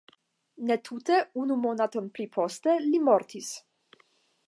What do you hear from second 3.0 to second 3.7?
mortis.